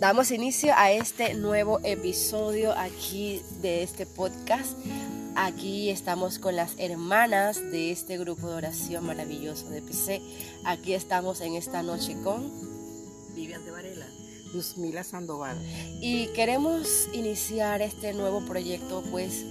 [0.00, 4.72] damos inicio a este nuevo episodio aquí de este podcast.
[5.36, 10.22] Aquí estamos con las hermanas de este grupo de oración maravilloso de PC.
[10.64, 12.50] Aquí estamos en esta noche con
[13.34, 14.06] Vivian de Varela.
[14.54, 15.58] Luzmila Sandoval.
[16.00, 19.44] Y queremos iniciar este nuevo proyecto pues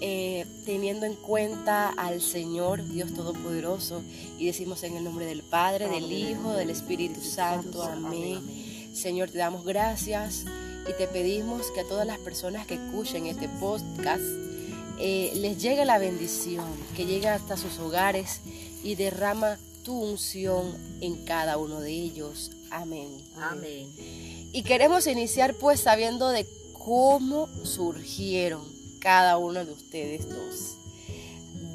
[0.00, 4.04] eh, teniendo en cuenta al Señor Dios Todopoderoso
[4.38, 7.82] y decimos en el nombre del Padre, del Hijo, del Espíritu Santo.
[7.82, 8.65] Amén.
[8.96, 10.46] Señor, te damos gracias
[10.88, 14.24] y te pedimos que a todas las personas que escuchen este podcast
[14.98, 16.64] eh, les llegue la bendición,
[16.96, 18.40] que llegue hasta sus hogares
[18.82, 22.52] y derrama tu unción en cada uno de ellos.
[22.70, 23.22] Amén.
[23.36, 23.92] Amén.
[24.52, 28.64] Y queremos iniciar pues sabiendo de cómo surgieron
[28.98, 30.78] cada uno de ustedes dos.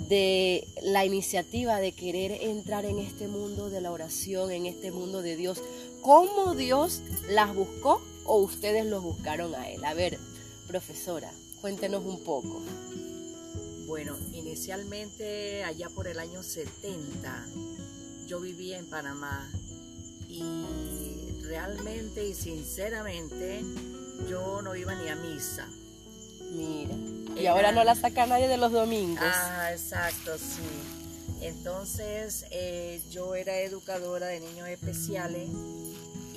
[0.10, 5.22] De la iniciativa de querer entrar en este mundo de la oración, en este mundo
[5.22, 5.62] de Dios.
[6.02, 9.86] ¿Cómo Dios las buscó o ustedes los buscaron a Él?
[9.86, 10.18] A ver,
[10.68, 11.32] profesora,
[11.62, 12.62] cuéntenos un poco.
[13.86, 17.46] Bueno, inicialmente allá por el año 70
[18.26, 19.48] yo vivía en Panamá
[20.28, 20.66] y
[21.44, 23.62] realmente y sinceramente
[24.28, 25.68] yo no iba ni a misa.
[26.52, 26.96] Mira.
[27.36, 29.24] Y ahora no la saca nadie de los domingos.
[29.24, 30.62] Ah, exacto, sí.
[31.42, 35.50] Entonces eh, yo era educadora de niños especiales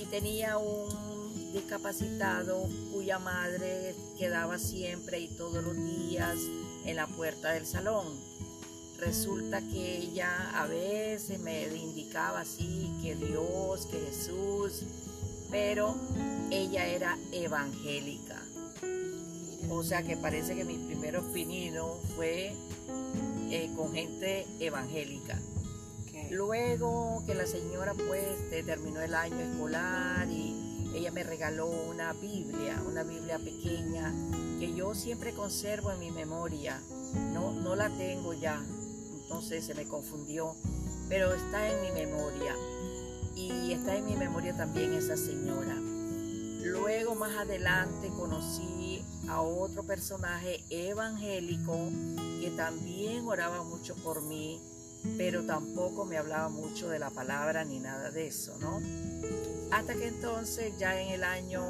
[0.04, 6.36] tenía un discapacitado cuya madre quedaba siempre y todos los días
[6.84, 8.06] en la puerta del salón.
[8.98, 14.82] Resulta que ella a veces me indicaba así que Dios, que Jesús,
[15.50, 15.94] pero
[16.50, 18.42] ella era evangélica.
[19.70, 22.54] O sea que parece que mi primer opinión fue
[23.50, 25.38] eh, con gente evangélica.
[26.34, 32.82] Luego que la señora pues terminó el año escolar y ella me regaló una Biblia,
[32.88, 34.12] una Biblia pequeña
[34.58, 36.80] que yo siempre conservo en mi memoria.
[37.32, 38.60] No, no la tengo ya,
[39.12, 40.56] entonces se me confundió,
[41.08, 42.56] pero está en mi memoria.
[43.36, 45.76] Y está en mi memoria también esa señora.
[46.64, 51.90] Luego más adelante conocí a otro personaje evangélico
[52.40, 54.60] que también oraba mucho por mí,
[55.16, 58.80] pero tampoco me hablaba mucho de la palabra ni nada de eso, ¿no?
[59.70, 61.64] Hasta que entonces ya en el año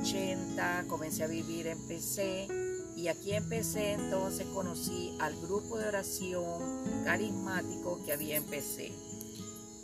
[0.00, 2.48] 80 comencé a vivir en PC
[2.96, 8.92] y aquí empecé entonces conocí al grupo de oración carismático que había en PC.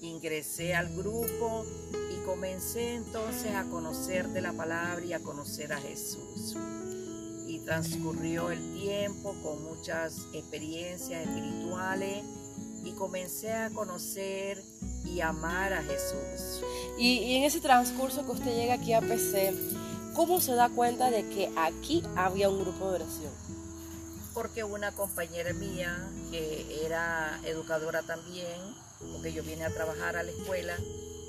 [0.01, 5.81] Ingresé al grupo y comencé entonces a conocer de la palabra y a conocer a
[5.81, 6.57] Jesús.
[7.47, 12.25] Y transcurrió el tiempo con muchas experiencias espirituales
[12.85, 14.63] y comencé a conocer
[15.05, 16.63] y amar a Jesús.
[16.99, 19.55] Y, en ese transcurso que usted llega aquí a PC,
[20.15, 23.33] ¿cómo se da cuenta de que aquí había un grupo de oración?
[24.35, 25.97] Porque una compañera mía,
[26.31, 28.61] que era educadora también,
[29.13, 30.77] porque yo vine a trabajar a la escuela,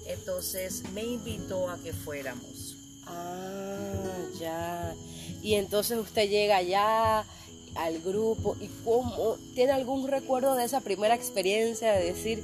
[0.08, 2.78] entonces me invitó a que fuéramos.
[3.08, 4.96] Ah, ya.
[5.42, 7.26] Y entonces usted llega allá
[7.76, 12.44] al grupo y cómo tiene algún recuerdo de esa primera experiencia de decir,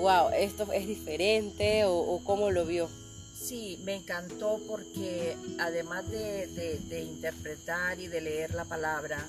[0.00, 2.88] wow, esto es diferente o, cómo lo vio.
[3.34, 9.28] Sí, me encantó porque además de, interpretar y de leer la palabra,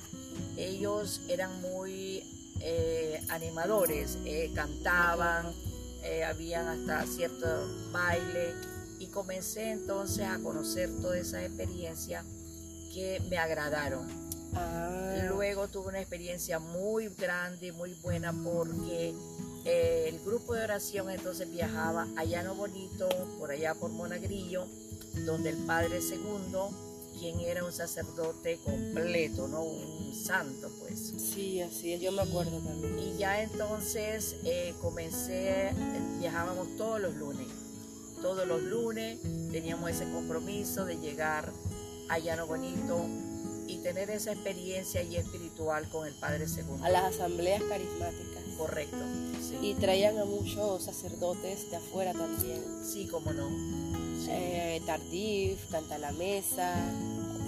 [0.56, 2.22] ellos eran muy
[2.60, 5.52] eh, animadores, eh, cantaban,
[6.02, 7.46] eh, habían hasta cierto
[7.92, 8.54] baile
[8.98, 12.24] y comencé entonces a conocer toda esa experiencia
[12.94, 14.25] que me agradaron.
[14.54, 14.86] Ah.
[15.28, 19.14] Luego tuve una experiencia muy grande, muy buena porque
[19.64, 23.08] eh, el grupo de oración entonces viajaba allá no bonito,
[23.38, 24.66] por allá por Monagrillo,
[25.24, 26.70] donde el Padre Segundo,
[27.18, 29.62] quien era un sacerdote completo, ¿no?
[29.62, 31.14] Un santo, pues.
[31.18, 32.98] Sí, así es, yo me acuerdo también.
[32.98, 35.72] Y ya entonces eh, comencé,
[36.18, 37.48] viajábamos todos los lunes.
[38.22, 39.18] Todos los lunes
[39.52, 41.52] teníamos ese compromiso de llegar
[42.08, 43.04] allá no bonito
[43.68, 46.84] y tener esa experiencia y espiritual con el Padre Segundo.
[46.84, 48.42] A las asambleas carismáticas.
[48.56, 48.96] Correcto.
[49.60, 52.62] Y traían a muchos sacerdotes de afuera también.
[52.84, 53.48] Sí, cómo no.
[54.28, 56.74] Eh, Tardif, Canta la Mesa,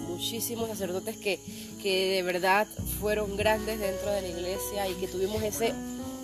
[0.07, 1.39] muchísimos sacerdotes que,
[1.81, 2.67] que de verdad
[2.99, 5.73] fueron grandes dentro de la iglesia y que tuvimos ese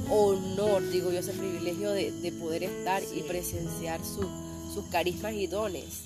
[0.10, 6.04] honor, digo yo, ese privilegio de, de poder estar y presenciar sus carismas y dones.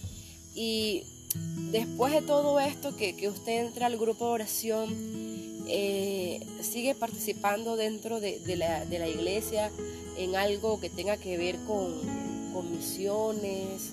[0.55, 1.03] Y
[1.71, 4.95] después de todo esto, que, usted entra al grupo de oración,
[5.67, 9.71] eh, sigue participando dentro de, la, iglesia
[10.17, 12.19] en algo que tenga que ver con,
[12.71, 13.91] misiones,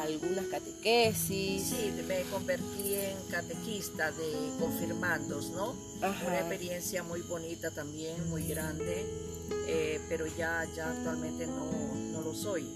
[0.00, 1.62] algunas catequesis.
[1.62, 5.74] Sí, me convertí en catequista de confirmandos, ¿no?
[5.98, 9.04] Una experiencia muy bonita también, muy grande,
[9.66, 12.66] eh, pero ya, ya actualmente no, no lo soy.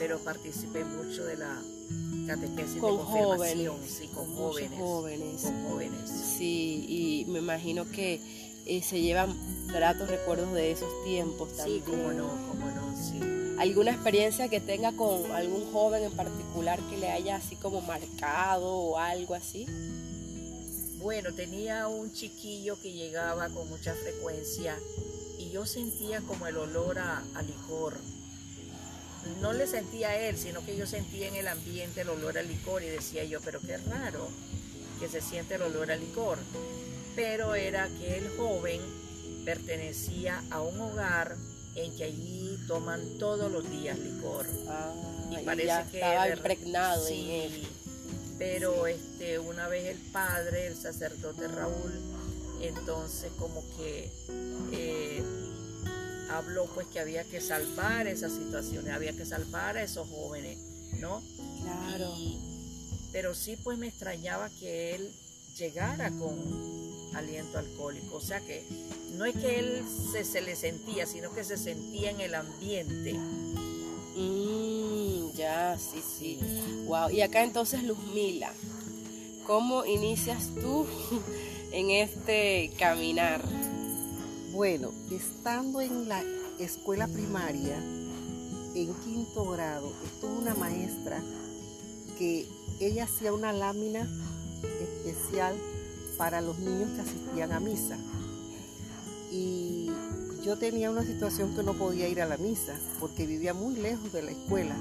[0.00, 1.60] Pero participé mucho de la
[2.26, 5.42] catequesis con de confirmación, jóvenes, sí, con jóvenes, jóvenes.
[5.42, 6.10] Con jóvenes.
[6.38, 8.18] Sí, y me imagino que
[8.64, 9.36] eh, se llevan
[9.66, 11.84] gratos recuerdos de esos tiempos también.
[11.84, 13.20] Sí, cómo no, cómo no, sí.
[13.58, 18.72] ¿Alguna experiencia que tenga con algún joven en particular que le haya así como marcado
[18.74, 19.66] o algo así?
[20.96, 24.78] Bueno, tenía un chiquillo que llegaba con mucha frecuencia
[25.38, 27.98] y yo sentía como el olor a, a licor.
[29.40, 32.42] No le sentía a él, sino que yo sentía en el ambiente el olor a
[32.42, 34.28] licor y decía yo, pero qué raro
[34.98, 36.38] que se siente el olor a licor.
[37.16, 38.80] Pero era que el joven
[39.44, 41.36] pertenecía a un hogar
[41.74, 44.46] en que allí toman todos los días licor.
[44.68, 44.92] Ah,
[45.30, 47.68] y parece ya que estaba impregnado en sí, él.
[48.38, 51.92] Pero este, una vez el padre, el sacerdote Raúl,
[52.62, 54.10] entonces como que
[54.72, 55.22] eh,
[56.30, 60.58] habló pues que había que salvar esas situaciones, había que salvar a esos jóvenes,
[61.00, 61.22] ¿no?
[61.62, 62.14] Claro.
[62.18, 62.38] Y-
[63.12, 65.10] pero sí pues me extrañaba que él
[65.58, 66.38] llegara con
[67.14, 68.64] aliento alcohólico, o sea que
[69.16, 69.82] no es que él
[70.12, 73.14] se, se le sentía, sino que se sentía en el ambiente.
[74.16, 76.38] Mm, ya, sí, sí.
[76.86, 77.10] Wow.
[77.10, 78.52] Y acá entonces, Luzmila,
[79.46, 80.86] ¿cómo inicias tú
[81.72, 83.42] en este caminar?
[84.52, 86.24] Bueno, estando en la
[86.58, 91.22] escuela primaria, en quinto grado, estuvo una maestra
[92.18, 92.48] que
[92.80, 94.08] ella hacía una lámina
[94.80, 95.54] especial
[96.18, 97.96] para los niños que asistían a misa.
[99.30, 99.88] Y
[100.44, 104.12] yo tenía una situación que no podía ir a la misa porque vivía muy lejos
[104.12, 104.74] de la escuela,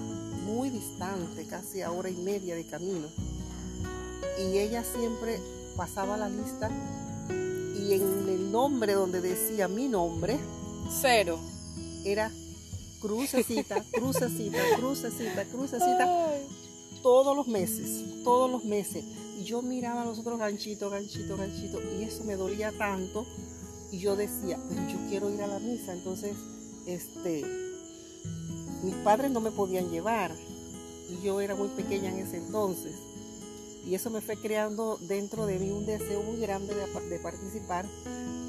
[0.47, 3.07] muy distante, casi a hora y media de camino.
[4.39, 5.39] Y ella siempre
[5.77, 6.71] pasaba la lista
[7.95, 10.37] y en el nombre donde decía mi nombre
[11.01, 11.39] Cero.
[12.05, 12.31] era
[12.99, 16.45] crucecita, crucecita, crucecita, crucecita, Ay,
[17.01, 19.03] todos los meses, todos los meses.
[19.39, 23.25] Y yo miraba a los otros ganchitos, ganchito, ganchito, y eso me dolía tanto.
[23.91, 25.93] Y yo decía, pero yo quiero ir a la misa.
[25.93, 26.35] Entonces,
[26.85, 27.43] este,
[28.83, 30.35] mis padres no me podían llevar.
[31.09, 32.93] Y yo era muy pequeña en ese entonces.
[33.85, 37.19] Y eso me fue creando dentro de mí un deseo muy grande de, pa- de
[37.19, 37.85] participar,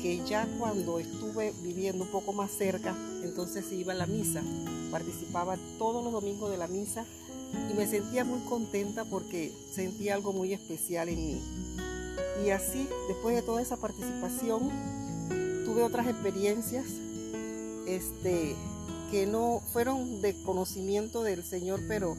[0.02, 4.42] que ya cuando estuve viviendo un poco más cerca, entonces iba a la misa.
[4.90, 7.04] Participaba todos los domingos de la misa
[7.70, 11.40] y me sentía muy contenta porque sentía algo muy especial en mí.
[12.44, 14.70] Y así, después de toda esa participación,
[15.64, 16.86] tuve otras experiencias
[17.86, 18.54] este,
[19.10, 22.16] que no fueron de conocimiento del Señor, pero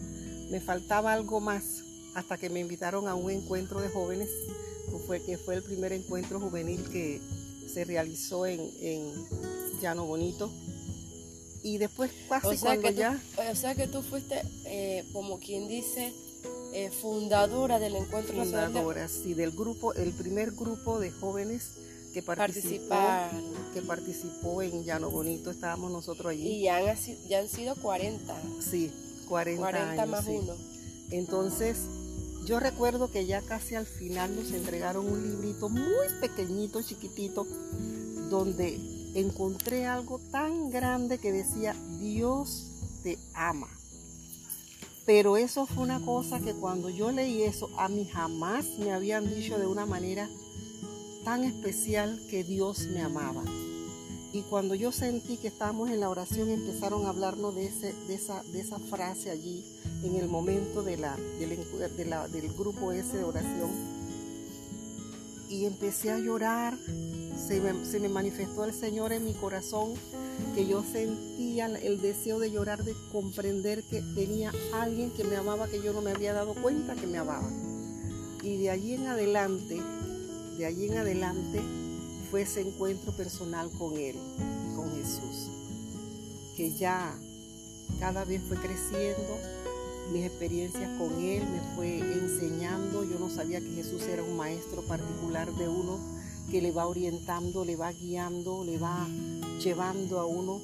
[0.50, 1.81] me faltaba algo más
[2.14, 4.30] hasta que me invitaron a un encuentro de jóvenes,
[5.08, 7.22] fue, que fue el primer encuentro juvenil que
[7.72, 9.14] se realizó en, en
[9.82, 10.52] Llano Bonito.
[11.64, 13.22] Y después casi O sea, cuando que tú, ya...
[13.52, 16.12] o sea que tú fuiste, eh, como quien dice,
[16.74, 21.74] eh, fundadora del Encuentro Nacional fundadora, sí, del grupo, el primer grupo de jóvenes
[22.14, 22.96] que participó,
[23.74, 26.48] que participó en Llano Bonito, estábamos nosotros allí.
[26.48, 26.98] Y ya han,
[27.30, 28.36] ya han sido 40.
[28.60, 28.92] sí,
[29.30, 30.10] 40, 40 años.
[30.10, 30.32] más sí.
[30.32, 30.56] uno.
[31.12, 31.78] Entonces,
[32.46, 37.46] yo recuerdo que ya casi al final nos entregaron un librito muy pequeñito, chiquitito,
[38.30, 38.80] donde
[39.14, 43.68] encontré algo tan grande que decía, Dios te ama.
[45.06, 49.34] Pero eso fue una cosa que cuando yo leí eso, a mí jamás me habían
[49.34, 50.30] dicho de una manera
[51.24, 53.44] tan especial que Dios me amaba.
[54.34, 59.30] Y cuando yo sentí que estábamos en la oración, empezaron a hablarnos de, esa, frase
[59.30, 59.66] allí,
[60.04, 61.04] en el momento del
[62.58, 63.72] grupo ese de oración.
[65.50, 66.78] Y empecé a llorar,
[67.36, 69.96] se me, se me manifestó el Señor en mi corazón,
[70.56, 75.68] que yo sentía el deseo de llorar, de comprender que tenía alguien que me amaba,
[75.68, 77.50] que yo no me había dado cuenta que me amaba.
[78.44, 79.82] Y de allí en adelante,
[80.58, 81.62] de allí en adelante,
[82.32, 84.16] fue ese encuentro personal con Él,
[84.78, 85.52] con Jesús,
[86.56, 87.14] que ya
[88.00, 89.38] cada vez fue creciendo,
[90.14, 94.82] mis experiencias con Él me fue enseñando, yo no sabía que Jesús era un maestro
[94.84, 96.00] particular de uno
[96.50, 99.08] que le va orientando, le va guiando, le va
[99.62, 100.62] llevando a uno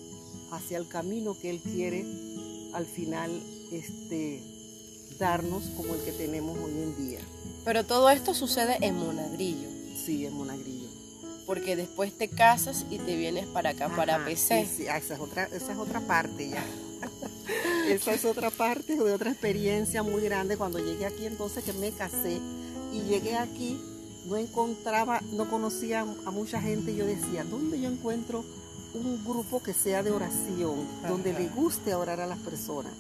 [0.52, 2.06] hacia el camino que Él quiere
[2.74, 3.30] al final
[3.74, 4.42] este,
[5.20, 7.20] darnos como el que tenemos hoy en día.
[7.66, 9.68] Pero todo esto sucede en Monagrillo.
[10.06, 10.97] Sí, en Monagrillo.
[11.48, 14.66] Porque después te casas y te vienes para acá, para PC.
[14.66, 16.64] sí, sí, ah, esa, es otra, esa es otra parte ya.
[17.90, 21.92] esa es otra parte de otra experiencia muy grande cuando llegué aquí entonces que me
[21.92, 22.40] casé
[22.94, 23.80] y llegué aquí
[24.28, 28.44] no encontraba, no conocía a mucha gente y yo decía, ¿dónde yo encuentro
[28.94, 32.92] un grupo que sea de oración, donde le guste orar a las personas?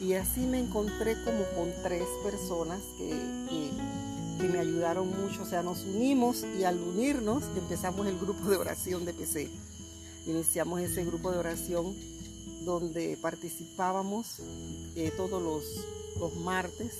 [0.00, 3.70] Y así me encontré como con tres personas que, que,
[4.48, 9.04] me ayudaron mucho, o sea, nos unimos y al unirnos empezamos el grupo de oración
[9.04, 9.50] de PC.
[10.26, 11.94] Iniciamos ese grupo de oración
[12.64, 14.40] donde participábamos
[14.96, 15.64] eh, todos los,
[16.18, 16.94] los martes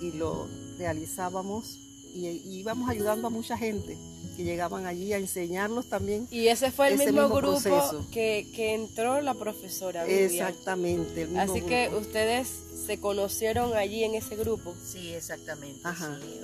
[0.00, 0.46] y lo
[0.78, 3.96] realizábamos y, íbamos ayudando a mucha gente
[4.36, 6.28] que llegaban allí a enseñarlos también.
[6.30, 10.06] Y ese fue el mismo, grupo que, que, entró la profesora.
[10.06, 11.28] Exactamente.
[11.36, 12.48] Así que ustedes
[12.86, 14.74] se conocieron allí en ese grupo.
[14.84, 15.82] Sí, exactamente.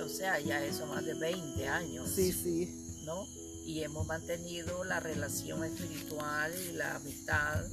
[0.01, 2.09] O sea, ya eso más de 20 años.
[2.13, 3.01] Sí, sí.
[3.05, 3.25] ¿No?
[3.65, 7.63] Y hemos mantenido la relación espiritual y la amistad,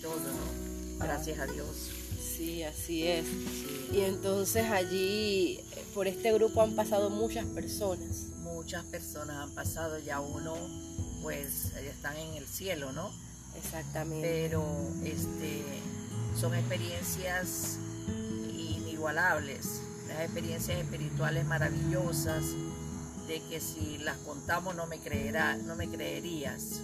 [0.00, 1.04] todo, ¿no?
[1.04, 1.90] Gracias a Dios.
[2.36, 3.26] Sí, así es.
[3.92, 5.60] Y entonces allí,
[5.94, 8.26] por este grupo han pasado muchas personas.
[8.42, 10.56] Muchas personas han pasado, ya uno,
[11.22, 13.10] pues, están en el cielo, ¿no?
[13.56, 14.26] Exactamente.
[14.26, 14.64] Pero
[15.04, 15.62] este,
[16.38, 17.78] son experiencias
[18.56, 22.44] inigualables, las experiencias espirituales maravillosas,
[23.28, 26.80] de que si las contamos no me creerás, no me creerías.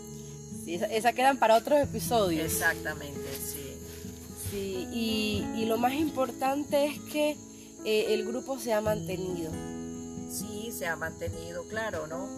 [0.64, 2.44] Sí, esa quedan para otros episodios.
[2.44, 3.69] Exactamente, sí.
[4.50, 7.36] Sí, y, lo más importante es que
[7.84, 9.52] eh, el grupo se ha mantenido.
[10.28, 12.28] Sí, se ha mantenido, claro, ¿no?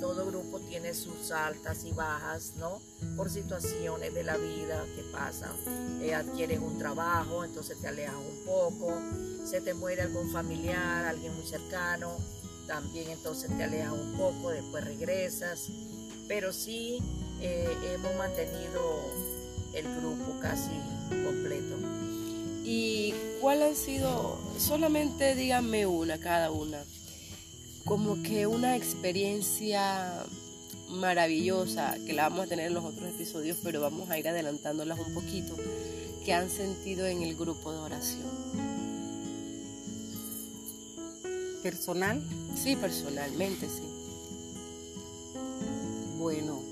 [0.00, 2.80] Todo grupo tiene sus altas y bajas, ¿no?
[3.16, 5.52] Por situaciones de la vida que pasan.
[6.00, 9.00] Eh, adquieres un trabajo, entonces te alejas un poco.
[9.44, 12.16] Se te muere algún familiar, alguien muy cercano,
[12.66, 15.68] también entonces te alejas un poco, después regresas.
[16.26, 16.98] Pero sí
[17.40, 19.31] eh, hemos mantenido
[19.72, 20.70] el grupo casi
[21.08, 21.76] completo.
[22.64, 24.38] ¿Y cuál han sido?
[24.58, 26.78] Solamente díganme una, cada una.
[27.84, 30.24] Como que una experiencia
[30.88, 34.98] maravillosa, que la vamos a tener en los otros episodios, pero vamos a ir adelantándolas
[34.98, 35.56] un poquito,
[36.24, 38.30] que han sentido en el grupo de oración.
[41.62, 42.22] ¿Personal?
[42.56, 43.82] Sí, personalmente, sí.
[46.18, 46.71] Bueno,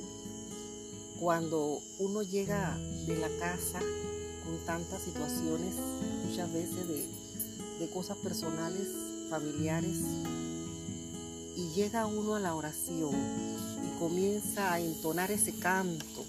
[1.21, 5.75] cuando uno llega de la casa con tantas situaciones,
[6.27, 8.89] muchas veces de, cosas personales,
[9.29, 9.99] familiares,
[11.57, 16.25] y llega uno a la oración y comienza a entonar ese canto,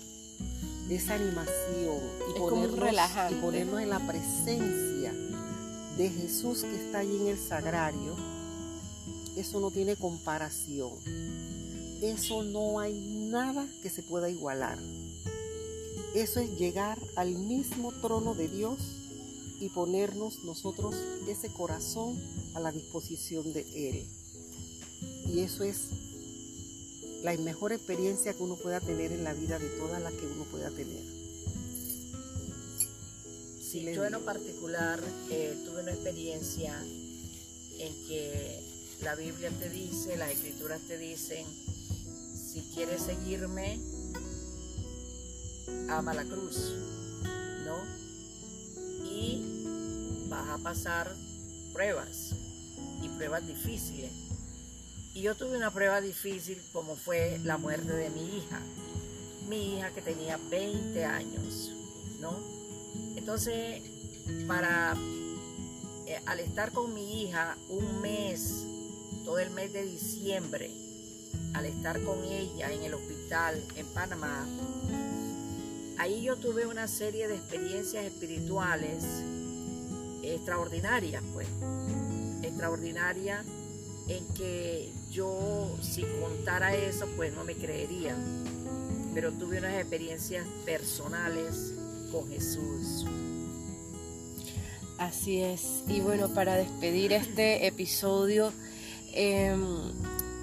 [0.89, 2.91] esa animación y, ponernos,
[3.31, 5.13] y ponernos en la presencia
[5.97, 8.15] de Jesús que está allí en el sagrario,
[9.37, 10.91] eso no tiene comparación.
[12.01, 14.79] Eso no hay nada que se pueda igualar.
[16.15, 18.79] Eso es llegar al mismo trono de Dios
[19.59, 20.95] y ponernos nosotros
[21.27, 22.19] ese corazón
[22.55, 24.05] a la disposición de Él.
[25.31, 25.77] Y eso es
[27.23, 30.43] la mejor experiencia que uno pueda tener en la vida de todas las que uno
[30.45, 31.03] pueda tener.
[33.61, 36.77] Sí, yo en lo particular eh, tuve una experiencia
[37.77, 38.59] en que
[39.03, 41.45] la Biblia te dice, las escrituras te dicen,
[42.51, 43.79] si quieres seguirme,
[45.89, 46.73] ama la cruz,
[47.65, 47.77] ¿no?
[49.05, 51.15] Y vas a pasar
[51.71, 52.33] pruebas
[53.01, 54.11] y pruebas difíciles.
[55.13, 58.59] Y yo tuve una prueba difícil como fue la muerte de mi hija.
[59.47, 61.71] Mi hija que tenía 20 años,
[62.19, 62.37] ¿no?
[63.15, 63.81] Entonces,
[64.45, 64.97] para
[66.05, 68.65] eh, al estar con mi hija un mes,
[69.23, 70.90] todo el mes de diciembre,
[71.53, 74.45] al estar con ella en el hospital en Panamá,
[75.97, 79.03] ahí yo tuve una serie de experiencias espirituales
[80.23, 81.47] extraordinarias, pues,
[82.41, 83.45] extraordinarias
[84.07, 88.17] en que yo si contara eso, pues no me creerían,
[89.13, 91.73] pero tuve unas experiencias personales
[92.11, 93.05] con Jesús.
[94.97, 98.53] Así es, y bueno, para despedir este episodio,
[99.13, 99.91] em,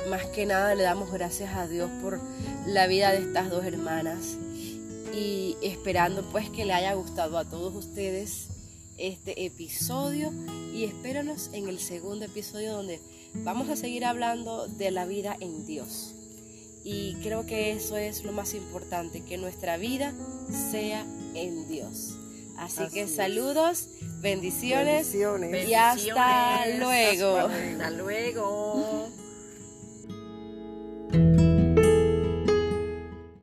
[0.09, 2.21] más que nada le damos gracias a Dios por
[2.67, 4.37] la vida de estas dos hermanas
[5.12, 8.49] y esperando pues que le haya gustado a todos ustedes
[8.97, 10.33] este episodio
[10.75, 13.00] y espéranos en el segundo episodio donde
[13.35, 16.15] vamos a seguir hablando de la vida en Dios.
[16.85, 20.15] Y creo que eso es lo más importante, que nuestra vida
[20.71, 22.17] sea en Dios.
[22.57, 23.88] Así, que saludos,
[24.21, 27.37] bendiciones, y hasta luego.
[27.37, 29.08] Hasta luego.